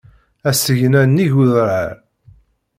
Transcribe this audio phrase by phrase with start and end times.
[0.49, 1.91] Asegna nnig udrar.